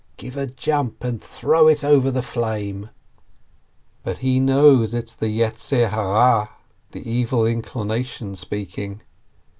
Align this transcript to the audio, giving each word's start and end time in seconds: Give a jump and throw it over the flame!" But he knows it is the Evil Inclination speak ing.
Give 0.17 0.35
a 0.35 0.47
jump 0.47 1.03
and 1.03 1.21
throw 1.21 1.67
it 1.67 1.83
over 1.83 2.09
the 2.09 2.23
flame!" 2.23 2.89
But 4.03 4.17
he 4.17 4.39
knows 4.39 4.95
it 4.95 5.11
is 5.11 5.15
the 5.17 6.47
Evil 7.05 7.45
Inclination 7.45 8.35
speak 8.35 8.79
ing. 8.79 9.01